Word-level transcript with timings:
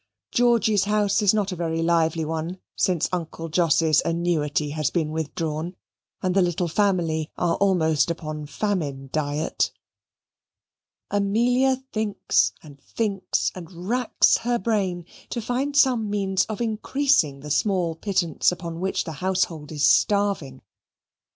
Georgy's 0.31 0.85
house 0.85 1.21
is 1.21 1.31
not 1.31 1.51
a 1.51 1.55
very 1.55 1.83
lively 1.83 2.25
one 2.25 2.59
since 2.75 3.07
Uncle 3.11 3.49
Jos's 3.49 4.01
annuity 4.03 4.71
has 4.71 4.89
been 4.89 5.11
withdrawn 5.11 5.75
and 6.23 6.33
the 6.35 6.41
little 6.41 6.67
family 6.67 7.29
are 7.37 7.53
almost 7.57 8.09
upon 8.09 8.47
famine 8.47 9.11
diet. 9.13 9.71
Amelia 11.11 11.83
thinks, 11.93 12.51
and 12.63 12.81
thinks, 12.81 13.51
and 13.53 13.71
racks 13.71 14.37
her 14.39 14.57
brain, 14.57 15.05
to 15.29 15.39
find 15.39 15.75
some 15.75 16.09
means 16.09 16.45
of 16.45 16.61
increasing 16.61 17.41
the 17.41 17.51
small 17.51 17.93
pittance 17.93 18.51
upon 18.51 18.79
which 18.79 19.03
the 19.03 19.11
household 19.21 19.71
is 19.71 19.87
starving. 19.87 20.63